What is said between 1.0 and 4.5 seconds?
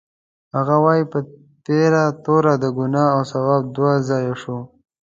په تېره توره د ګناه او ثواب دوه ځایه